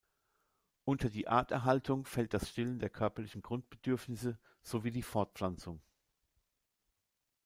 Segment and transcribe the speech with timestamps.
[0.83, 5.79] Unter die Arterhaltung fällt das Stillen der körperlichen Grundbedürfnisse sowie die Fortpflanzung.